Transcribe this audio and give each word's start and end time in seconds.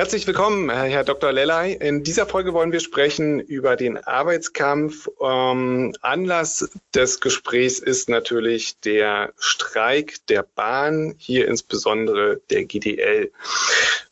Herzlich 0.00 0.26
willkommen, 0.26 0.70
Herr 0.70 1.04
Dr. 1.04 1.30
Lellay. 1.30 1.74
In 1.74 2.02
dieser 2.02 2.24
Folge 2.24 2.54
wollen 2.54 2.72
wir 2.72 2.80
sprechen 2.80 3.38
über 3.38 3.76
den 3.76 3.98
Arbeitskampf. 3.98 5.10
Ähm, 5.20 5.94
Anlass 6.00 6.70
des 6.94 7.20
Gesprächs 7.20 7.80
ist 7.80 8.08
natürlich 8.08 8.80
der 8.80 9.34
Streik 9.38 10.26
der 10.28 10.42
Bahn, 10.42 11.16
hier 11.18 11.46
insbesondere 11.48 12.40
der 12.48 12.64
GDL. 12.64 13.30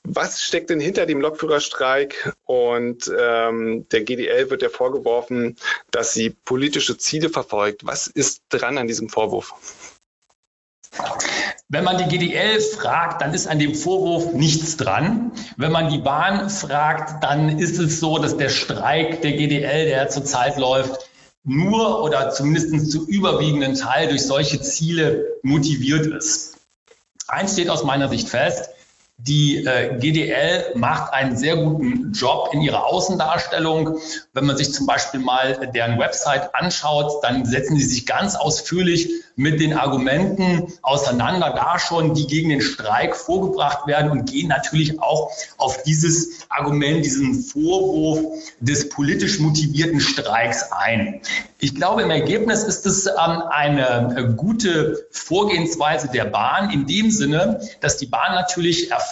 Was 0.02 0.42
steckt 0.42 0.68
denn 0.68 0.78
hinter 0.78 1.06
dem 1.06 1.22
Lokführerstreik? 1.22 2.34
Und 2.44 3.10
ähm, 3.18 3.88
der 3.88 4.02
GDL 4.02 4.50
wird 4.50 4.60
ja 4.60 4.68
vorgeworfen, 4.68 5.56
dass 5.90 6.12
sie 6.12 6.28
politische 6.28 6.98
Ziele 6.98 7.30
verfolgt. 7.30 7.86
Was 7.86 8.08
ist 8.08 8.42
dran 8.50 8.76
an 8.76 8.88
diesem 8.88 9.08
Vorwurf? 9.08 9.54
Wenn 11.70 11.84
man 11.84 11.98
die 11.98 12.04
GDL 12.04 12.60
fragt, 12.60 13.20
dann 13.20 13.34
ist 13.34 13.46
an 13.46 13.58
dem 13.58 13.74
Vorwurf 13.74 14.32
nichts 14.32 14.78
dran. 14.78 15.32
Wenn 15.58 15.70
man 15.70 15.90
die 15.90 15.98
Bahn 15.98 16.48
fragt, 16.48 17.22
dann 17.22 17.58
ist 17.58 17.78
es 17.78 18.00
so, 18.00 18.18
dass 18.18 18.38
der 18.38 18.48
Streik 18.48 19.20
der 19.20 19.32
GDL, 19.32 19.84
der 19.84 20.08
zurzeit 20.08 20.56
läuft, 20.56 21.10
nur 21.44 22.02
oder 22.02 22.30
zumindest 22.30 22.90
zu 22.90 23.06
überwiegenden 23.06 23.74
Teil 23.74 24.08
durch 24.08 24.26
solche 24.26 24.62
Ziele 24.62 25.26
motiviert 25.42 26.06
ist. 26.06 26.56
Eins 27.26 27.52
steht 27.52 27.68
aus 27.68 27.84
meiner 27.84 28.08
Sicht 28.08 28.30
fest, 28.30 28.70
die 29.20 29.64
äh, 29.66 29.98
GDL 29.98 30.76
macht 30.76 31.12
einen 31.12 31.36
sehr 31.36 31.56
guten 31.56 32.12
Job 32.12 32.50
in 32.52 32.62
ihrer 32.62 32.86
Außendarstellung. 32.86 33.98
Wenn 34.32 34.46
man 34.46 34.56
sich 34.56 34.72
zum 34.72 34.86
Beispiel 34.86 35.18
mal 35.18 35.68
deren 35.74 35.98
Website 35.98 36.54
anschaut, 36.54 37.24
dann 37.24 37.44
setzen 37.44 37.76
sie 37.76 37.84
sich 37.84 38.06
ganz 38.06 38.36
ausführlich 38.36 39.10
mit 39.34 39.60
den 39.60 39.74
Argumenten 39.74 40.72
auseinander, 40.82 41.52
da 41.54 41.78
schon, 41.78 42.14
die 42.14 42.26
gegen 42.26 42.48
den 42.48 42.60
Streik 42.60 43.16
vorgebracht 43.16 43.86
werden 43.88 44.10
und 44.10 44.30
gehen 44.30 44.48
natürlich 44.48 45.00
auch 45.00 45.30
auf 45.56 45.82
dieses 45.82 46.46
Argument, 46.48 47.04
diesen 47.04 47.34
Vorwurf 47.42 48.20
des 48.60 48.88
politisch 48.88 49.40
motivierten 49.40 50.00
Streiks 50.00 50.70
ein. 50.72 51.20
Ich 51.60 51.74
glaube, 51.74 52.02
im 52.02 52.10
Ergebnis 52.10 52.62
ist 52.62 52.86
es 52.86 53.06
ähm, 53.06 53.42
eine 53.50 54.14
äh, 54.16 54.34
gute 54.36 55.06
Vorgehensweise 55.10 56.08
der 56.08 56.24
Bahn 56.24 56.70
in 56.70 56.86
dem 56.86 57.10
Sinne, 57.10 57.60
dass 57.80 57.96
die 57.96 58.06
Bahn 58.06 58.34
natürlich 58.34 58.92
erfolgreich 58.92 59.07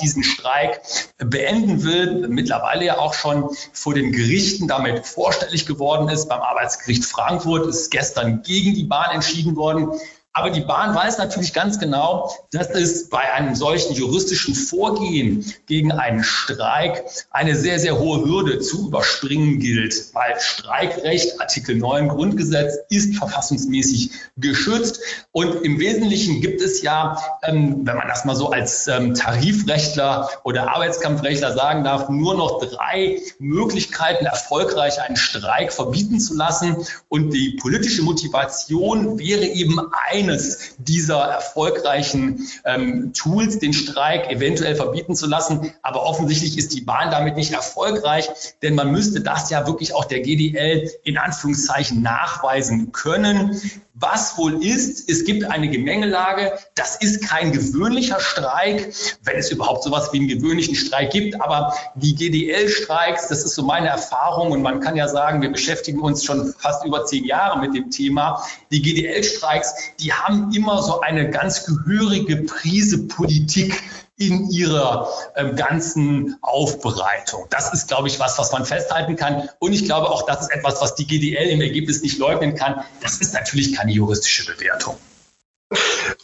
diesen 0.00 0.24
Streik 0.24 0.80
beenden 1.18 1.84
will, 1.84 2.28
mittlerweile 2.28 2.84
ja 2.84 2.98
auch 2.98 3.14
schon 3.14 3.50
vor 3.72 3.94
den 3.94 4.12
Gerichten 4.12 4.68
damit 4.68 5.06
vorstellig 5.06 5.66
geworden 5.66 6.08
ist. 6.08 6.28
Beim 6.28 6.40
Arbeitsgericht 6.40 7.04
Frankfurt 7.04 7.66
ist 7.66 7.90
gestern 7.90 8.42
gegen 8.42 8.74
die 8.74 8.84
Bahn 8.84 9.14
entschieden 9.14 9.56
worden. 9.56 9.92
Aber 10.32 10.50
die 10.50 10.60
Bahn 10.60 10.94
weiß 10.94 11.18
natürlich 11.18 11.52
ganz 11.52 11.80
genau, 11.80 12.32
dass 12.52 12.70
es 12.70 13.08
bei 13.08 13.32
einem 13.32 13.56
solchen 13.56 13.94
juristischen 13.94 14.54
Vorgehen 14.54 15.44
gegen 15.66 15.90
einen 15.90 16.22
Streik 16.22 17.04
eine 17.30 17.56
sehr, 17.56 17.80
sehr 17.80 17.98
hohe 17.98 18.24
Hürde 18.24 18.60
zu 18.60 18.86
überspringen 18.86 19.58
gilt. 19.58 20.14
Weil 20.14 20.38
Streikrecht, 20.38 21.40
Artikel 21.40 21.76
9 21.76 22.08
Grundgesetz, 22.08 22.78
ist 22.90 23.16
verfassungsmäßig 23.16 24.12
geschützt. 24.36 25.00
Und 25.32 25.64
im 25.64 25.80
Wesentlichen 25.80 26.40
gibt 26.40 26.60
es 26.60 26.82
ja, 26.82 27.20
ähm, 27.42 27.80
wenn 27.84 27.96
man 27.96 28.06
das 28.06 28.24
mal 28.24 28.36
so 28.36 28.50
als 28.50 28.86
ähm, 28.86 29.14
Tarifrechtler 29.14 30.30
oder 30.44 30.72
Arbeitskampfrechtler 30.72 31.54
sagen 31.54 31.82
darf, 31.82 32.08
nur 32.08 32.36
noch 32.36 32.60
drei 32.60 33.18
Möglichkeiten, 33.40 34.26
erfolgreich 34.26 35.00
einen 35.00 35.16
Streik 35.16 35.72
verbieten 35.72 36.20
zu 36.20 36.36
lassen. 36.36 36.86
Und 37.08 37.30
die 37.30 37.58
politische 37.60 38.02
Motivation 38.02 39.18
wäre 39.18 39.44
eben 39.44 39.80
ein, 40.08 40.19
eines 40.20 40.74
dieser 40.78 41.18
erfolgreichen 41.18 42.48
ähm, 42.64 43.12
Tools, 43.12 43.58
den 43.58 43.72
Streik 43.72 44.30
eventuell 44.30 44.76
verbieten 44.76 45.16
zu 45.16 45.26
lassen. 45.26 45.72
Aber 45.82 46.04
offensichtlich 46.04 46.58
ist 46.58 46.74
die 46.74 46.80
Bahn 46.80 47.10
damit 47.10 47.36
nicht 47.36 47.52
erfolgreich, 47.52 48.28
denn 48.62 48.74
man 48.74 48.90
müsste 48.90 49.20
das 49.20 49.50
ja 49.50 49.66
wirklich 49.66 49.94
auch 49.94 50.04
der 50.04 50.20
GDL 50.20 50.90
in 51.04 51.18
Anführungszeichen 51.18 52.02
nachweisen 52.02 52.92
können. 52.92 53.60
Was 54.00 54.38
wohl 54.38 54.64
ist, 54.64 55.10
es 55.10 55.24
gibt 55.24 55.44
eine 55.44 55.68
Gemengelage. 55.68 56.52
Das 56.74 56.96
ist 56.96 57.28
kein 57.28 57.52
gewöhnlicher 57.52 58.18
Streik, 58.18 58.94
wenn 59.24 59.36
es 59.36 59.50
überhaupt 59.50 59.82
sowas 59.82 60.10
wie 60.12 60.18
einen 60.18 60.28
gewöhnlichen 60.28 60.74
Streik 60.74 61.10
gibt. 61.10 61.38
Aber 61.42 61.74
die 61.96 62.14
GDL-Streiks, 62.14 63.28
das 63.28 63.44
ist 63.44 63.54
so 63.54 63.62
meine 63.62 63.88
Erfahrung 63.88 64.52
und 64.52 64.62
man 64.62 64.80
kann 64.80 64.96
ja 64.96 65.06
sagen, 65.06 65.42
wir 65.42 65.52
beschäftigen 65.52 66.00
uns 66.00 66.24
schon 66.24 66.54
fast 66.58 66.84
über 66.86 67.04
zehn 67.04 67.24
Jahre 67.26 67.58
mit 67.60 67.74
dem 67.74 67.90
Thema. 67.90 68.42
Die 68.70 68.80
GDL-Streiks, 68.80 69.74
die 69.98 70.09
haben 70.12 70.52
immer 70.52 70.82
so 70.82 71.00
eine 71.00 71.30
ganz 71.30 71.64
gehörige 71.64 72.36
Prise 72.44 73.06
Politik 73.06 73.82
in 74.16 74.50
ihrer 74.50 75.08
äh, 75.34 75.54
ganzen 75.54 76.36
Aufbereitung. 76.42 77.46
Das 77.48 77.72
ist, 77.72 77.88
glaube 77.88 78.08
ich, 78.08 78.20
was, 78.20 78.38
was 78.38 78.52
man 78.52 78.66
festhalten 78.66 79.16
kann. 79.16 79.48
Und 79.58 79.72
ich 79.72 79.84
glaube 79.86 80.10
auch, 80.10 80.26
das 80.26 80.42
ist 80.42 80.50
etwas, 80.50 80.82
was 80.82 80.94
die 80.94 81.06
GDL 81.06 81.48
im 81.48 81.62
Ergebnis 81.62 82.02
nicht 82.02 82.18
leugnen 82.18 82.54
kann. 82.54 82.84
Das 83.00 83.18
ist 83.18 83.32
natürlich 83.32 83.74
keine 83.74 83.92
juristische 83.92 84.44
Bewertung. 84.44 84.96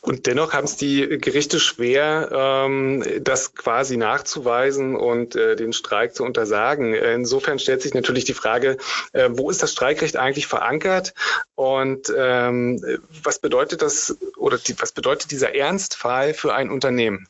Und 0.01 0.27
dennoch 0.27 0.53
haben 0.53 0.65
es 0.65 0.77
die 0.77 1.19
Gerichte 1.19 1.61
schwer, 1.61 2.31
ähm, 2.33 3.05
das 3.21 3.55
quasi 3.55 3.97
nachzuweisen 3.97 4.97
und 4.97 5.37
äh, 5.37 5.57
den 5.57 5.73
Streik 5.73 6.15
zu 6.15 6.25
untersagen. 6.25 6.95
Insofern 6.95 7.59
stellt 7.59 7.83
sich 7.83 7.95
natürlich 7.95 8.25
die 8.25 8.35
Frage, 8.35 8.77
äh, 9.13 9.29
wo 9.33 9.51
ist 9.51 9.63
das 9.63 9.73
Streikrecht 9.73 10.17
eigentlich 10.17 10.47
verankert 10.47 11.15
und 11.55 12.13
ähm, 12.17 12.83
was 13.23 13.39
bedeutet 13.39 13.83
das 13.83 14.17
oder 14.37 14.59
die, 14.59 14.81
was 14.81 14.93
bedeutet 14.93 15.31
dieser 15.31 15.55
Ernstfall 15.55 16.35
für 16.35 16.55
ein 16.55 16.71
Unternehmen? 16.71 17.29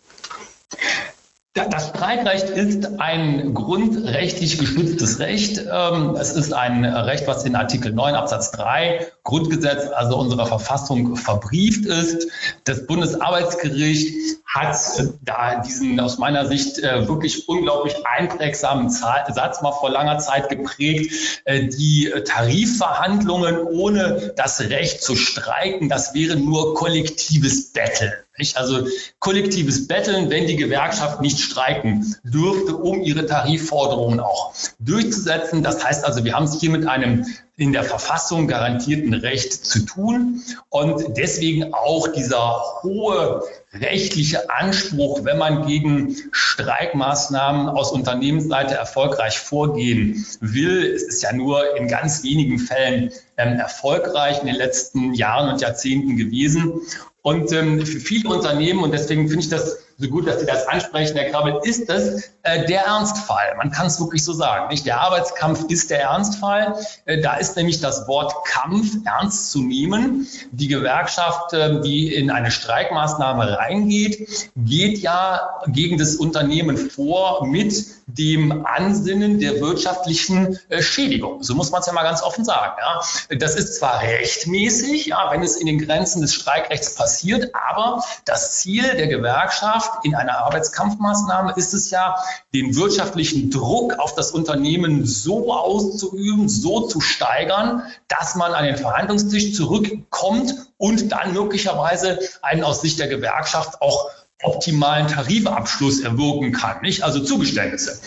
Das 1.56 1.88
Streikrecht 1.88 2.50
ist 2.50 3.00
ein 3.00 3.54
grundrechtlich 3.54 4.58
geschütztes 4.58 5.20
Recht. 5.20 5.58
Ähm, 5.72 6.14
es 6.14 6.32
ist 6.32 6.52
ein 6.52 6.84
Recht, 6.84 7.26
was 7.26 7.46
in 7.46 7.56
Artikel 7.56 7.94
9 7.94 8.14
Absatz 8.14 8.50
3 8.50 9.06
Grundgesetz, 9.24 9.90
also 9.90 10.18
unserer 10.18 10.44
Verfassung, 10.44 11.16
verbrieft 11.16 11.86
ist. 11.86 12.28
Das 12.64 12.86
Bundesarbeitsgericht 12.86 14.36
hat 14.44 14.76
da 15.22 15.62
diesen 15.62 15.98
aus 15.98 16.18
meiner 16.18 16.44
Sicht 16.44 16.78
äh, 16.78 17.08
wirklich 17.08 17.48
unglaublich 17.48 17.94
einprägsamen 18.06 18.90
Satz 18.90 19.62
mal 19.62 19.72
vor 19.72 19.88
langer 19.88 20.18
Zeit 20.18 20.50
geprägt. 20.50 21.40
Äh, 21.46 21.68
die 21.68 22.12
Tarifverhandlungen 22.26 23.60
ohne 23.60 24.34
das 24.36 24.60
Recht 24.60 25.02
zu 25.02 25.16
streiken, 25.16 25.88
das 25.88 26.12
wäre 26.12 26.36
nur 26.36 26.74
kollektives 26.74 27.72
Betteln. 27.72 28.12
Nicht? 28.38 28.56
Also 28.56 28.86
kollektives 29.19 29.88
Betteln, 29.88 30.30
wenn 30.30 30.47
die 30.47 30.56
Gewerkschaft 30.56 31.20
nicht 31.20 31.38
streiken 31.38 32.16
dürfte, 32.22 32.76
um 32.76 33.02
ihre 33.02 33.26
Tarifforderungen 33.26 34.20
auch 34.20 34.54
durchzusetzen. 34.78 35.62
Das 35.62 35.84
heißt 35.84 36.04
also, 36.04 36.24
wir 36.24 36.34
haben 36.34 36.44
es 36.44 36.60
hier 36.60 36.70
mit 36.70 36.86
einem 36.86 37.26
in 37.58 37.72
der 37.72 37.84
Verfassung 37.84 38.48
garantierten 38.48 39.14
Recht 39.14 39.52
zu 39.52 39.86
tun 39.86 40.42
und 40.69 41.16
deswegen 41.16 41.72
auch 41.72 42.08
dieser 42.08 42.62
hohe 42.82 43.42
rechtliche 43.72 44.50
Anspruch, 44.50 45.24
wenn 45.24 45.38
man 45.38 45.66
gegen 45.66 46.16
Streikmaßnahmen 46.32 47.68
aus 47.68 47.92
Unternehmensseite 47.92 48.74
erfolgreich 48.74 49.38
vorgehen 49.38 50.26
will. 50.41 50.84
Es 50.84 51.03
ist 51.03 51.22
ja 51.22 51.32
nur 51.32 51.76
in 51.76 51.88
ganz 51.88 52.22
wenigen 52.22 52.59
Fällen 52.59 53.10
ähm, 53.38 53.59
erfolgreich 53.59 54.41
in 54.41 54.47
den 54.47 54.56
letzten 54.56 55.15
Jahren 55.15 55.48
und 55.48 55.60
Jahrzehnten 55.62 56.16
gewesen. 56.16 56.83
Und 57.26 57.50
ähm, 57.50 57.84
für 57.84 57.98
viele 57.98 58.28
Unternehmen, 58.28 58.84
und 58.84 58.92
deswegen 58.92 59.26
finde 59.26 59.42
ich 59.42 59.48
das 59.48 59.84
so 59.98 60.09
gut, 60.09 60.27
dass 60.27 60.41
Sie 60.41 60.47
das 60.47 60.66
ansprechen, 60.69 61.16
Herr 61.16 61.31
Krabbel, 61.31 61.59
ist 61.63 61.89
das 61.89 62.31
äh, 62.43 62.66
der 62.66 62.83
Ernstfall. 62.83 63.54
Man 63.57 63.71
kann 63.71 63.87
es 63.87 63.98
wirklich 63.98 64.22
so 64.22 64.34
sagen. 64.34 64.69
Nicht? 64.69 64.84
Der 64.84 65.01
Arbeitskampf 65.01 65.65
ist 65.69 65.91
der 65.91 66.03
Ernstfall. 66.03 66.77
Äh, 67.07 67.22
da 67.22 67.37
ist 67.37 67.57
nämlich 67.57 67.81
das 67.81 68.07
Wort 68.07 68.45
Kampf 68.45 68.89
ernst 69.07 69.51
zu 69.51 69.63
nehmen. 69.63 70.27
Die 70.53 70.69
Gewerkschaft, 70.69 71.54
äh, 71.54 71.81
die 71.81 72.15
in 72.15 72.31
eine 72.31 72.51
Streikmaßnahme 72.51 73.57
reingeht, 73.57 74.51
geht 74.54 74.98
ja 74.98 75.63
gegen 75.69 75.97
das 75.97 76.16
Unternehmen 76.16 76.77
vor 76.77 77.47
mit 77.47 77.87
dem 78.07 78.66
Ansinnen 78.66 79.41
der 79.41 79.60
wirtschaftlichen 79.63 80.59
äh, 80.69 80.83
Schädigung. 80.83 81.43
So 81.43 81.54
muss 81.54 81.71
man 81.71 81.81
es 81.81 81.87
ja 81.87 81.95
mal 81.95 82.03
ganz 82.03 82.22
offen 82.22 82.45
sagen. 82.45 82.75
Ja. 82.78 83.37
Das 83.39 83.54
ist 83.54 83.78
zwar 83.78 84.03
rechtmäßig, 84.03 85.07
ja, 85.07 85.31
wenn 85.31 85.43
es 85.43 85.57
in 85.57 85.66
den 85.66 85.78
Grenzen 85.78 86.21
des 86.21 86.34
Streikrechts 86.34 86.95
passiert, 86.95 87.51
aber 87.54 88.04
das 88.27 88.59
Ziel 88.59 88.83
der 88.83 89.09
Gewerkschaft 89.09 89.85
Gewerkschaft 89.86 90.04
in 90.04 90.15
einer 90.15 90.38
Arbeitskampfmaßnahme 90.38 91.54
ist 91.56 91.74
es 91.74 91.91
ja, 91.91 92.16
den 92.54 92.74
wirtschaftlichen 92.77 93.50
Druck 93.50 93.98
auf 93.98 94.15
das 94.15 94.30
Unternehmen 94.30 95.04
so 95.06 95.53
auszuüben, 95.53 96.48
so 96.48 96.86
zu 96.86 97.00
steigern, 97.00 97.83
dass 98.09 98.34
man 98.34 98.53
an 98.53 98.65
den 98.65 98.77
Verhandlungstisch 98.77 99.54
zurückkommt 99.54 100.54
und 100.78 101.12
dann 101.12 101.33
möglicherweise 101.33 102.18
einen 102.42 102.65
aus 102.65 102.80
Sicht 102.80 102.98
der 102.98 103.09
Gewerkschaft 103.09 103.80
auch 103.80 104.10
optimalen 104.42 105.09
Tarifabschluss 105.09 106.00
erwirken 106.00 106.53
kann, 106.53 106.83
nicht? 106.83 107.03
Also 107.03 107.21
Zugeständnisse. 107.21 107.98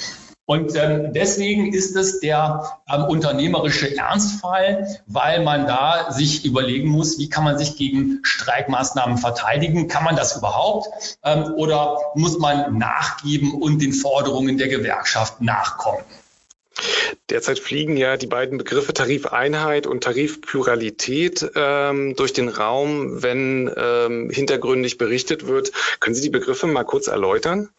Und 0.50 0.75
ähm, 0.75 1.13
deswegen 1.13 1.72
ist 1.75 1.96
es 1.96 2.22
der 2.22 2.81
ähm, 2.92 3.04
unternehmerische 3.04 3.96
Ernstfall, 3.96 4.88
weil 5.06 5.44
man 5.44 5.68
da 5.68 6.12
sich 6.12 6.44
überlegen 6.44 6.90
muss, 6.90 7.19
wie 7.19 7.30
kann 7.30 7.44
man 7.44 7.60
sich 7.60 7.78
gegen 7.78 8.22
Streikmaßnahmen 8.24 9.19
verteidigen? 9.19 9.88
Kann 9.88 10.04
man 10.04 10.16
das 10.16 10.36
überhaupt? 10.36 10.90
Ähm, 11.24 11.54
oder 11.56 12.00
muss 12.16 12.40
man 12.40 12.80
nachgeben 12.80 13.62
und 13.62 13.80
den 13.80 13.94
Forderungen 13.94 14.57
der 14.57 14.69
Gewerkschaft 14.69 15.40
nachkommen? 15.40 16.04
Derzeit 17.30 17.60
fliegen 17.60 17.95
ja 17.95 18.18
die 18.18 18.25
beiden 18.25 18.57
Begriffe 18.57 18.92
Tarifeinheit 18.92 19.86
und 19.86 20.04
Tarifpluralität 20.04 21.48
ähm, 21.54 22.16
durch 22.16 22.34
den 22.34 22.50
Raum, 22.50 23.22
wenn 23.22 23.72
ähm, 23.78 24.31
hintergründig 24.31 24.98
berichtet 24.98 25.45
wird. 25.45 25.72
Können 26.00 26.16
Sie 26.16 26.24
die 26.24 26.31
Begriffe 26.31 26.66
mal 26.66 26.86
kurz 26.86 27.06
erläutern? 27.06 27.69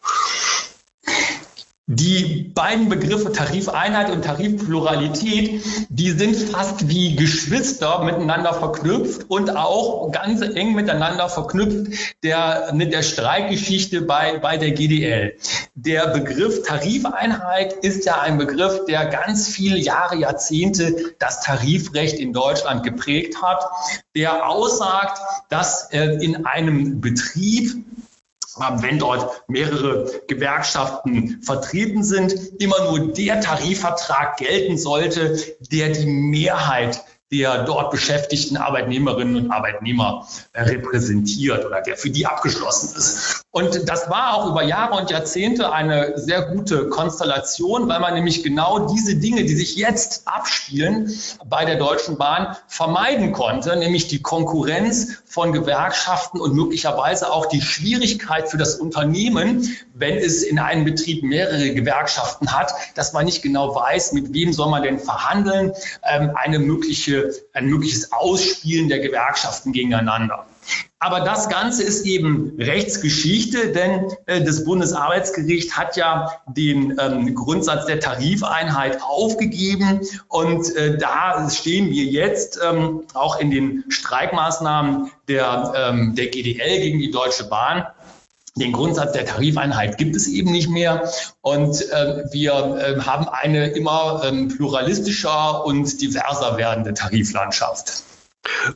Die 1.87 2.51
beiden 2.55 2.87
Begriffe 2.87 3.33
Tarifeinheit 3.33 4.11
und 4.11 4.23
Tarifpluralität, 4.23 5.61
die 5.89 6.11
sind 6.11 6.37
fast 6.37 6.87
wie 6.87 7.17
Geschwister 7.17 8.03
miteinander 8.03 8.53
verknüpft 8.53 9.29
und 9.29 9.57
auch 9.57 10.09
ganz 10.11 10.41
eng 10.41 10.73
miteinander 10.73 11.27
verknüpft 11.27 11.91
der, 12.23 12.71
mit 12.73 12.93
der 12.93 13.01
Streikgeschichte 13.01 14.03
bei, 14.03 14.37
bei 14.37 14.55
der 14.55 14.71
GDL. 14.71 15.33
Der 15.73 16.07
Begriff 16.07 16.63
Tarifeinheit 16.63 17.73
ist 17.73 18.05
ja 18.05 18.21
ein 18.21 18.37
Begriff, 18.37 18.85
der 18.85 19.07
ganz 19.07 19.49
viele 19.49 19.77
Jahre, 19.77 20.15
Jahrzehnte 20.15 21.15
das 21.19 21.41
Tarifrecht 21.41 22.19
in 22.19 22.31
Deutschland 22.31 22.83
geprägt 22.83 23.41
hat, 23.41 23.65
der 24.15 24.47
aussagt, 24.47 25.19
dass 25.49 25.91
äh, 25.91 26.23
in 26.23 26.45
einem 26.45 27.01
Betrieb 27.01 27.83
wenn 28.57 28.99
dort 28.99 29.43
mehrere 29.47 30.21
Gewerkschaften 30.27 31.41
vertreten 31.41 32.03
sind, 32.03 32.33
immer 32.59 32.83
nur 32.85 33.13
der 33.13 33.41
Tarifvertrag 33.41 34.37
gelten 34.37 34.77
sollte, 34.77 35.37
der 35.59 35.89
die 35.89 36.05
Mehrheit 36.05 37.03
der 37.31 37.63
dort 37.63 37.91
beschäftigten 37.91 38.57
Arbeitnehmerinnen 38.57 39.35
und 39.35 39.51
Arbeitnehmer 39.51 40.27
äh, 40.53 40.63
repräsentiert 40.63 41.65
oder 41.65 41.81
der 41.81 41.95
für 41.95 42.09
die 42.09 42.25
abgeschlossen 42.25 42.95
ist. 42.97 43.41
Und 43.51 43.89
das 43.89 44.09
war 44.09 44.35
auch 44.35 44.49
über 44.49 44.63
Jahre 44.63 44.95
und 44.95 45.09
Jahrzehnte 45.09 45.73
eine 45.73 46.17
sehr 46.17 46.41
gute 46.43 46.87
Konstellation, 46.89 47.89
weil 47.89 47.99
man 47.99 48.13
nämlich 48.13 48.43
genau 48.43 48.87
diese 48.87 49.15
Dinge, 49.15 49.43
die 49.43 49.55
sich 49.55 49.75
jetzt 49.75 50.25
abspielen 50.25 51.13
bei 51.45 51.65
der 51.65 51.75
Deutschen 51.75 52.17
Bahn, 52.17 52.55
vermeiden 52.67 53.33
konnte, 53.33 53.75
nämlich 53.75 54.07
die 54.07 54.21
Konkurrenz 54.21 55.21
von 55.25 55.51
Gewerkschaften 55.51 56.39
und 56.39 56.53
möglicherweise 56.53 57.31
auch 57.31 57.45
die 57.45 57.61
Schwierigkeit 57.61 58.49
für 58.49 58.57
das 58.57 58.75
Unternehmen, 58.75 59.69
wenn 59.93 60.17
es 60.17 60.43
in 60.43 60.57
einem 60.57 60.85
Betrieb 60.85 61.23
mehrere 61.23 61.73
Gewerkschaften 61.73 62.53
hat, 62.57 62.73
dass 62.95 63.13
man 63.13 63.25
nicht 63.25 63.41
genau 63.41 63.75
weiß, 63.75 64.13
mit 64.13 64.33
wem 64.33 64.53
soll 64.53 64.69
man 64.69 64.83
denn 64.83 64.99
verhandeln, 64.99 65.73
ähm, 66.03 66.31
eine 66.35 66.59
mögliche 66.59 67.20
ein 67.53 67.67
mögliches 67.67 68.11
Ausspielen 68.11 68.89
der 68.89 68.99
Gewerkschaften 68.99 69.71
gegeneinander. 69.71 70.45
Aber 70.99 71.21
das 71.21 71.49
Ganze 71.49 71.81
ist 71.81 72.05
eben 72.05 72.55
Rechtsgeschichte, 72.59 73.71
denn 73.71 74.11
äh, 74.27 74.43
das 74.43 74.63
Bundesarbeitsgericht 74.63 75.75
hat 75.75 75.97
ja 75.97 76.31
den 76.45 76.95
ähm, 76.99 77.33
Grundsatz 77.33 77.87
der 77.87 77.99
Tarifeinheit 77.99 79.01
aufgegeben 79.01 80.01
und 80.27 80.75
äh, 80.75 80.99
da 80.99 81.49
stehen 81.49 81.89
wir 81.89 82.03
jetzt 82.03 82.59
ähm, 82.63 83.01
auch 83.15 83.39
in 83.39 83.49
den 83.49 83.83
Streikmaßnahmen 83.89 85.09
der, 85.27 85.73
ähm, 85.75 86.13
der 86.13 86.27
GDL 86.27 86.81
gegen 86.81 86.99
die 86.99 87.09
Deutsche 87.09 87.45
Bahn 87.45 87.87
den 88.55 88.73
Grundsatz 88.73 89.13
der 89.13 89.25
Tarifeinheit 89.25 89.97
gibt 89.97 90.15
es 90.15 90.27
eben 90.27 90.51
nicht 90.51 90.69
mehr 90.69 91.09
und 91.41 91.89
äh, 91.91 92.23
wir 92.31 92.53
äh, 92.53 93.01
haben 93.01 93.29
eine 93.29 93.71
immer 93.71 94.21
ähm, 94.25 94.49
pluralistischer 94.49 95.65
und 95.65 96.01
diverser 96.01 96.57
werdende 96.57 96.93
Tariflandschaft. 96.93 98.03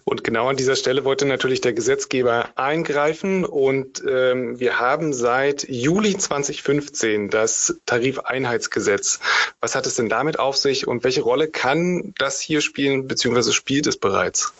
Und 0.04 0.24
genau 0.24 0.48
an 0.48 0.57
dieser 0.57 0.75
Stelle 0.75 1.04
wollte 1.06 1.25
natürlich 1.25 1.60
der 1.60 1.74
Gesetzgeber 1.74 2.50
eingreifen 2.56 3.45
und 3.45 4.04
ähm, 4.07 4.60
wir 4.60 4.80
haben 4.80 5.12
seit 5.12 5.68
Juli 5.68 6.16
2015 6.16 7.30
das 7.30 7.80
Tarifeinheitsgesetz. 7.86 9.19
Was 9.60 9.75
hat 9.75 9.88
es 9.88 9.95
denn 9.95 10.07
damit 10.07 10.39
auf 10.39 10.56
sich 10.56 10.88
und 10.88 11.04
welche 11.04 11.24
Rolle 11.24 11.48
kann 11.50 12.13
das 12.18 12.39
hier 12.39 12.62
spielen, 12.62 13.07
beziehungsweise 13.07 13.54
spielt 13.54 13.88
es 13.88 13.98
bereits? 13.98 14.54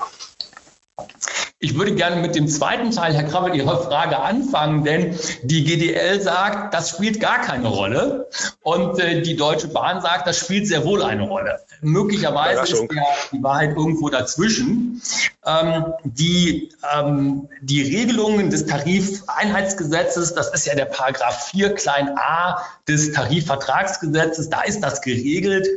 Ich 1.60 1.78
würde 1.78 1.96
gerne 1.96 2.18
mit 2.18 2.36
dem 2.36 2.50
zweiten 2.50 2.92
Teil, 2.92 3.14
Herr 3.14 3.24
Krabbel, 3.24 3.56
Ihrer 3.56 3.82
Frage 3.82 4.20
anfangen, 4.20 4.84
denn 4.84 5.18
die 5.42 5.64
GDL 5.64 6.20
sagt, 6.20 6.74
das 6.74 6.90
spielt 6.90 7.22
gar 7.22 7.40
keine 7.40 7.70
Rolle 7.70 8.28
und 8.62 9.00
äh, 9.00 9.22
die 9.22 9.38
Deutsche 9.38 9.70
Bahn 9.70 10.02
sagt, 10.02 10.28
das 10.28 10.38
spielt 10.38 10.68
sehr 10.68 10.84
wohl 10.84 11.02
eine 11.02 11.24
Rolle. 11.24 11.62
Möglicherweise 11.80 12.64
ist 12.64 12.74
ja 12.74 13.04
die 13.32 13.42
Wahrheit 13.42 13.76
irgendwo 13.78 14.10
dazwischen. 14.10 15.02
Ähm, 15.46 15.94
die, 16.04 16.74
ähm, 16.94 17.48
die 17.62 17.84
Regelungen 17.84 18.50
des 18.50 18.66
Tarifeinheitsgesetzes, 18.66 20.34
das 20.34 20.54
ist 20.54 20.66
ja 20.66 20.76
der 20.76 20.86
Paragraph 20.86 21.52
4 21.52 21.74
klein 21.76 22.18
a 22.18 22.62
des 22.88 23.14
Tarifvertragsgesetzes, 23.14 24.50
da 24.50 24.62
ist 24.62 24.82
das 24.82 25.02
geregelt. 25.02 25.68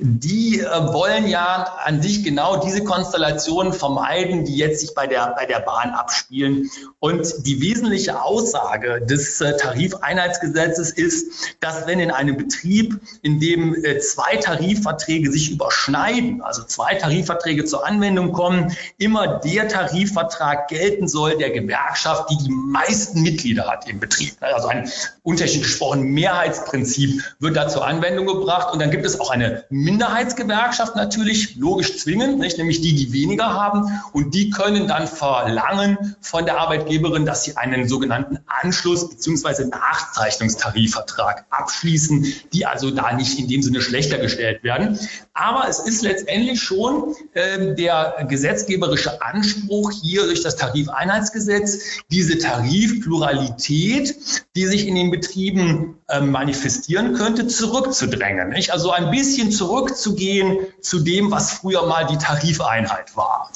Die 0.00 0.60
äh, 0.60 0.64
wollen 0.92 1.28
ja 1.28 1.76
an 1.84 2.02
sich 2.02 2.24
genau 2.24 2.56
diese 2.56 2.82
Konstellationen 2.82 3.72
vermeiden, 3.72 4.44
die 4.44 4.56
jetzt 4.56 4.80
sich 4.80 4.94
bei 4.94 5.06
der, 5.06 5.34
bei 5.36 5.46
der 5.46 5.60
Bahn 5.60 5.90
abspielen. 5.90 6.68
Und 6.98 7.46
die 7.46 7.60
wesentliche 7.60 8.20
Aussage 8.20 9.00
des 9.00 9.40
äh, 9.40 9.56
Tarifeinheitsgesetzes 9.56 10.90
ist, 10.90 11.54
dass 11.60 11.86
wenn 11.86 12.00
in 12.00 12.10
einem 12.10 12.36
Betrieb, 12.36 13.00
in 13.22 13.38
dem 13.38 13.74
äh, 13.84 14.00
zwei 14.00 14.36
Tarifverträge 14.36 15.30
sich 15.30 15.52
überschneiden, 15.52 16.42
also 16.42 16.64
zwei 16.64 16.96
Tarifverträge 16.96 17.64
zur 17.64 17.86
Anwendung 17.86 18.32
kommen, 18.32 18.76
immer 18.98 19.38
der 19.38 19.68
Tarifvertrag 19.68 20.66
gelten 20.66 21.06
soll 21.06 21.38
der 21.38 21.50
Gewerkschaft, 21.50 22.28
die 22.30 22.38
die 22.38 22.50
meisten 22.50 23.22
Mitglieder 23.22 23.68
hat 23.68 23.88
im 23.88 24.00
Betrieb. 24.00 24.34
Also 24.40 24.66
ein 24.66 24.90
unterschiedlich 25.22 25.62
gesprochen 25.62 26.12
Mehrheitsprinzip 26.56 27.22
wird 27.38 27.56
da 27.56 27.68
zur 27.68 27.86
Anwendung 27.86 28.26
gebracht. 28.26 28.72
Und 28.72 28.80
dann 28.80 28.90
gibt 28.90 29.04
es 29.04 29.20
auch 29.20 29.30
eine 29.30 29.64
Minderheitsgewerkschaft 29.70 30.96
natürlich, 30.96 31.56
logisch 31.56 31.98
zwingend, 31.98 32.38
nicht? 32.38 32.58
nämlich 32.58 32.80
die, 32.80 32.94
die 32.94 33.12
weniger 33.12 33.52
haben. 33.52 34.00
Und 34.12 34.34
die 34.34 34.50
können 34.50 34.88
dann 34.88 35.06
verlangen 35.06 36.16
von 36.20 36.44
der 36.44 36.58
Arbeitgeberin, 36.58 37.26
dass 37.26 37.44
sie 37.44 37.56
einen 37.56 37.88
sogenannten 37.88 38.38
Anschluss- 38.46 39.08
bzw. 39.08 39.66
Nachzeichnungstarifvertrag 39.66 41.46
abschließen, 41.50 42.26
die 42.52 42.66
also 42.66 42.90
da 42.90 43.12
nicht 43.12 43.38
in 43.38 43.48
dem 43.48 43.62
Sinne 43.62 43.80
schlechter 43.80 44.18
gestellt 44.18 44.62
werden. 44.62 44.98
Aber 45.34 45.68
es 45.68 45.78
ist 45.78 46.02
letztendlich 46.02 46.62
schon 46.62 47.14
äh, 47.34 47.74
der 47.74 48.26
gesetzgeberische 48.28 49.22
Anspruch 49.22 49.92
hier 49.92 50.24
durch 50.24 50.42
das 50.42 50.56
Tarifeinheitsgesetz, 50.56 52.00
diese 52.10 52.38
Tarifpluralität, 52.38 54.16
die 54.56 54.66
sich 54.66 54.86
in 54.86 54.94
den 54.94 55.10
Betrieben 55.10 55.98
äh, 56.08 56.20
manifestieren 56.46 57.14
könnte, 57.14 57.48
zurückzudrängen. 57.48 58.50
Nicht? 58.50 58.72
Also 58.72 58.92
ein 58.92 59.10
bisschen 59.10 59.50
zurückzugehen 59.50 60.58
zu 60.80 61.00
dem, 61.00 61.32
was 61.32 61.52
früher 61.52 61.86
mal 61.86 62.06
die 62.06 62.18
Tarifeinheit 62.18 63.16
war. 63.16 63.50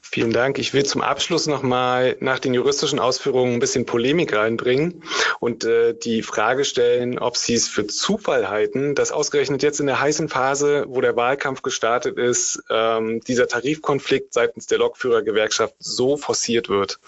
Vielen 0.00 0.32
Dank. 0.32 0.58
Ich 0.58 0.72
will 0.72 0.86
zum 0.86 1.02
Abschluss 1.02 1.46
nochmal 1.46 2.16
nach 2.20 2.38
den 2.38 2.54
juristischen 2.54 2.98
Ausführungen 2.98 3.54
ein 3.54 3.60
bisschen 3.60 3.84
Polemik 3.84 4.34
reinbringen 4.34 5.02
und 5.38 5.64
äh, 5.64 5.92
die 5.92 6.22
Frage 6.22 6.64
stellen, 6.64 7.18
ob 7.18 7.36
Sie 7.36 7.52
es 7.52 7.68
für 7.68 7.86
Zufall 7.86 8.48
halten, 8.48 8.94
dass 8.94 9.12
ausgerechnet 9.12 9.62
jetzt 9.62 9.78
in 9.78 9.86
der 9.86 10.00
heißen 10.00 10.30
Phase, 10.30 10.86
wo 10.88 11.02
der 11.02 11.16
Wahlkampf 11.16 11.60
gestartet 11.60 12.16
ist, 12.16 12.62
ähm, 12.70 13.20
dieser 13.28 13.46
Tarifkonflikt 13.46 14.32
seitens 14.32 14.66
der 14.66 14.78
Lokführergewerkschaft 14.78 15.74
so 15.78 16.16
forciert 16.16 16.70
wird. 16.70 16.98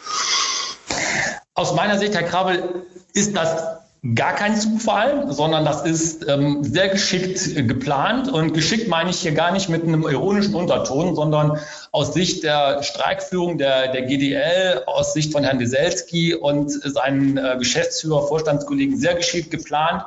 Aus 1.54 1.74
meiner 1.74 1.98
Sicht, 1.98 2.14
Herr 2.14 2.22
Krabbel, 2.22 2.84
ist 3.14 3.36
das 3.36 3.78
gar 4.14 4.34
kein 4.34 4.56
Zufall, 4.56 5.26
sondern 5.32 5.64
das 5.64 5.84
ist 5.84 6.26
ähm, 6.28 6.62
sehr 6.62 6.88
geschickt 6.88 7.66
geplant. 7.66 8.30
Und 8.30 8.54
geschickt 8.54 8.88
meine 8.88 9.10
ich 9.10 9.18
hier 9.20 9.32
gar 9.32 9.50
nicht 9.50 9.68
mit 9.68 9.82
einem 9.82 10.02
ironischen 10.02 10.54
Unterton, 10.54 11.16
sondern 11.16 11.58
aus 11.90 12.14
Sicht 12.14 12.44
der 12.44 12.82
Streikführung 12.84 13.58
der, 13.58 13.90
der 13.90 14.02
GDL, 14.02 14.82
aus 14.86 15.14
Sicht 15.14 15.32
von 15.32 15.42
Herrn 15.42 15.58
Weselski 15.58 16.34
und 16.34 16.70
seinen 16.70 17.38
äh, 17.38 17.56
Geschäftsführer, 17.58 18.28
Vorstandskollegen 18.28 18.96
sehr 18.96 19.16
geschickt 19.16 19.50
geplant. 19.50 20.04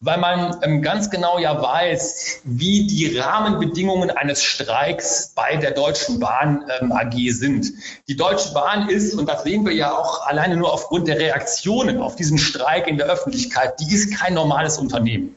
Weil 0.00 0.18
man 0.18 0.56
ähm, 0.62 0.82
ganz 0.82 1.10
genau 1.10 1.38
ja 1.38 1.60
weiß, 1.60 2.42
wie 2.44 2.86
die 2.86 3.18
Rahmenbedingungen 3.18 4.10
eines 4.10 4.42
Streiks 4.42 5.32
bei 5.34 5.56
der 5.56 5.70
Deutschen 5.70 6.20
Bahn 6.20 6.64
ähm, 6.80 6.92
AG 6.92 7.14
sind. 7.30 7.72
Die 8.06 8.16
Deutsche 8.16 8.52
Bahn 8.52 8.88
ist, 8.90 9.14
und 9.14 9.26
das 9.28 9.42
sehen 9.42 9.64
wir 9.64 9.72
ja 9.72 9.96
auch 9.96 10.26
alleine 10.26 10.56
nur 10.56 10.72
aufgrund 10.72 11.08
der 11.08 11.18
Reaktionen 11.18 12.00
auf 12.00 12.14
diesen 12.14 12.36
Streik 12.36 12.86
in 12.86 12.98
der 12.98 13.06
Öffentlichkeit, 13.06 13.80
die 13.80 13.92
ist 13.94 14.18
kein 14.18 14.34
normales 14.34 14.76
Unternehmen. 14.78 15.34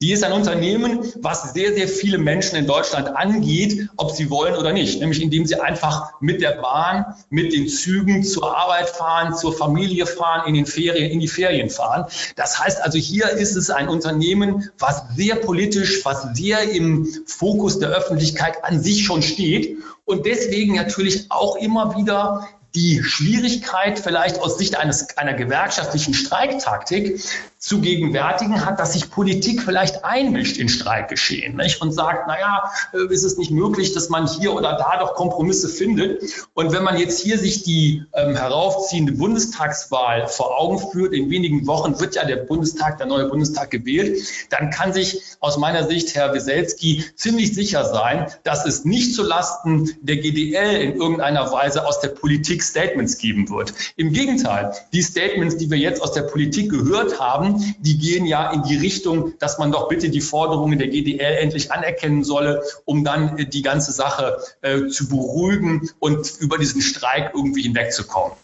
Die 0.00 0.12
ist 0.12 0.24
ein 0.24 0.32
Unternehmen, 0.32 1.12
was 1.22 1.54
sehr, 1.54 1.72
sehr 1.72 1.88
viele 1.88 2.18
Menschen 2.18 2.56
in 2.56 2.66
Deutschland 2.66 3.16
angeht, 3.16 3.88
ob 3.96 4.10
sie 4.10 4.28
wollen 4.28 4.54
oder 4.56 4.72
nicht. 4.72 5.00
Nämlich 5.00 5.22
indem 5.22 5.46
sie 5.46 5.58
einfach 5.60 6.12
mit 6.20 6.42
der 6.42 6.60
Bahn, 6.60 7.06
mit 7.30 7.52
den 7.52 7.68
Zügen 7.68 8.22
zur 8.22 8.56
Arbeit 8.56 8.90
fahren, 8.90 9.34
zur 9.34 9.56
Familie 9.56 10.06
fahren, 10.06 10.46
in 10.46 10.54
den 10.54 10.66
Ferien, 10.66 11.10
in 11.10 11.20
die 11.20 11.28
Ferien 11.28 11.70
fahren. 11.70 12.04
Das 12.36 12.58
heißt 12.58 12.82
also, 12.82 12.98
hier 12.98 13.30
ist 13.30 13.56
es 13.56 13.70
ein 13.70 13.88
Unternehmen, 13.88 14.70
was 14.78 15.04
sehr 15.16 15.36
politisch, 15.36 16.04
was 16.04 16.34
sehr 16.34 16.68
im 16.70 17.08
Fokus 17.26 17.78
der 17.78 17.90
Öffentlichkeit 17.90 18.64
an 18.64 18.82
sich 18.82 19.04
schon 19.04 19.22
steht 19.22 19.78
und 20.04 20.26
deswegen 20.26 20.74
natürlich 20.74 21.30
auch 21.30 21.56
immer 21.56 21.96
wieder 21.96 22.46
die 22.74 23.02
Schwierigkeit 23.04 24.00
vielleicht 24.00 24.40
aus 24.40 24.58
Sicht 24.58 24.76
eines, 24.76 25.16
einer 25.16 25.34
gewerkschaftlichen 25.34 26.12
Streiktaktik 26.12 27.20
zu 27.58 27.80
gegenwärtigen 27.80 28.66
hat, 28.66 28.78
dass 28.78 28.92
sich 28.92 29.10
Politik 29.10 29.62
vielleicht 29.62 30.04
einmischt 30.04 30.58
in 30.58 30.68
Streikgeschehen 30.68 31.56
nicht? 31.56 31.80
und 31.80 31.92
sagt, 31.92 32.26
naja, 32.26 32.70
äh, 32.92 33.12
ist 33.12 33.24
es 33.24 33.38
nicht 33.38 33.50
möglich, 33.50 33.92
dass 33.94 34.08
man 34.08 34.26
hier 34.26 34.52
oder 34.52 34.76
da 34.76 34.98
doch 34.98 35.14
Kompromisse 35.14 35.68
findet. 35.68 36.22
Und 36.52 36.72
wenn 36.72 36.82
man 36.82 36.98
jetzt 36.98 37.20
hier 37.20 37.38
sich 37.38 37.62
die 37.62 38.04
ähm, 38.12 38.36
heraufziehende 38.36 39.12
Bundestagswahl 39.12 40.26
vor 40.26 40.60
Augen 40.60 40.78
führt, 40.90 41.14
in 41.14 41.30
wenigen 41.30 41.66
Wochen 41.66 41.98
wird 42.00 42.16
ja 42.16 42.24
der 42.24 42.36
Bundestag, 42.36 42.98
der 42.98 43.06
neue 43.06 43.28
Bundestag 43.28 43.70
gewählt, 43.70 44.18
dann 44.50 44.70
kann 44.70 44.92
sich 44.92 45.22
aus 45.40 45.56
meiner 45.56 45.86
Sicht 45.86 46.14
Herr 46.14 46.34
Weselski 46.34 47.04
ziemlich 47.14 47.54
sicher 47.54 47.84
sein, 47.84 48.26
dass 48.42 48.66
es 48.66 48.84
nicht 48.84 49.14
zulasten 49.14 49.96
der 50.02 50.16
GDL 50.16 50.82
in 50.82 50.96
irgendeiner 50.96 51.50
Weise 51.52 51.86
aus 51.86 52.00
der 52.00 52.08
Politik 52.08 52.63
Statements 52.64 53.18
geben 53.18 53.48
wird. 53.50 53.74
Im 53.96 54.12
Gegenteil, 54.12 54.72
die 54.92 55.02
Statements, 55.02 55.56
die 55.56 55.70
wir 55.70 55.78
jetzt 55.78 56.02
aus 56.02 56.12
der 56.12 56.22
Politik 56.22 56.70
gehört 56.70 57.20
haben, 57.20 57.74
die 57.78 57.98
gehen 57.98 58.26
ja 58.26 58.50
in 58.52 58.62
die 58.62 58.76
Richtung, 58.76 59.34
dass 59.38 59.58
man 59.58 59.72
doch 59.72 59.88
bitte 59.88 60.08
die 60.08 60.20
Forderungen 60.20 60.78
der 60.78 60.88
GDL 60.88 61.36
endlich 61.38 61.72
anerkennen 61.72 62.24
solle, 62.24 62.62
um 62.84 63.04
dann 63.04 63.38
äh, 63.38 63.46
die 63.46 63.62
ganze 63.62 63.92
Sache 63.92 64.38
äh, 64.62 64.86
zu 64.88 65.08
beruhigen 65.08 65.90
und 65.98 66.32
über 66.40 66.58
diesen 66.58 66.82
Streik 66.82 67.32
irgendwie 67.34 67.62
hinwegzukommen. 67.62 68.36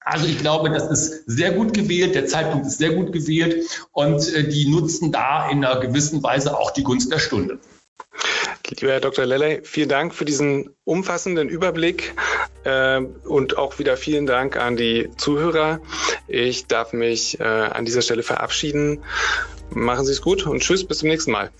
Also 0.00 0.26
ich 0.26 0.38
glaube, 0.38 0.70
das 0.70 0.90
ist 0.90 1.24
sehr 1.26 1.52
gut 1.52 1.74
gewählt, 1.74 2.14
der 2.14 2.26
Zeitpunkt 2.26 2.66
ist 2.66 2.78
sehr 2.78 2.92
gut 2.94 3.12
gewählt 3.12 3.86
und 3.92 4.32
äh, 4.32 4.48
die 4.48 4.68
nutzen 4.68 5.12
da 5.12 5.50
in 5.50 5.64
einer 5.64 5.80
gewissen 5.80 6.22
Weise 6.22 6.56
auch 6.56 6.70
die 6.70 6.82
Gunst 6.82 7.12
der 7.12 7.18
Stunde. 7.18 7.58
Lieber 8.70 8.92
Herr 8.92 9.00
Dr. 9.00 9.26
Lelley, 9.26 9.60
vielen 9.64 9.88
Dank 9.88 10.14
für 10.14 10.24
diesen 10.24 10.70
umfassenden 10.84 11.48
Überblick 11.48 12.14
und 13.24 13.56
auch 13.58 13.78
wieder 13.78 13.96
vielen 13.96 14.26
Dank 14.26 14.56
an 14.56 14.76
die 14.76 15.10
Zuhörer. 15.16 15.80
Ich 16.26 16.66
darf 16.66 16.92
mich 16.92 17.40
äh, 17.40 17.44
an 17.44 17.84
dieser 17.84 18.02
Stelle 18.02 18.22
verabschieden. 18.22 19.04
Machen 19.70 20.06
Sie 20.06 20.12
es 20.12 20.22
gut 20.22 20.46
und 20.46 20.60
tschüss, 20.60 20.86
bis 20.86 20.98
zum 20.98 21.08
nächsten 21.08 21.32
Mal. 21.32 21.50